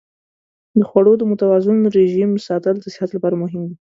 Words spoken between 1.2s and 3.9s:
متوازن رژیم ساتل د صحت لپاره مهم دی.